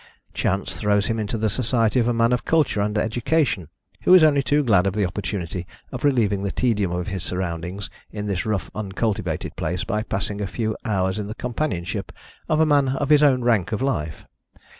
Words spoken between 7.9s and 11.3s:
in this rough uncultivated place by passing a few hours in